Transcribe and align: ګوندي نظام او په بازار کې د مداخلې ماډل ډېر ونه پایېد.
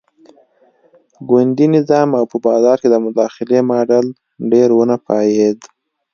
ګوندي 1.29 1.65
نظام 1.75 2.09
او 2.17 2.23
په 2.31 2.37
بازار 2.45 2.77
کې 2.81 2.89
د 2.91 2.95
مداخلې 3.05 3.59
ماډل 3.69 4.05
ډېر 4.51 4.69
ونه 4.73 4.95
پایېد. 5.07 5.59